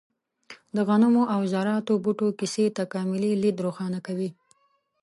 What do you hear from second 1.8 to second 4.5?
بوټو کیسې تکاملي لید روښانه کوي.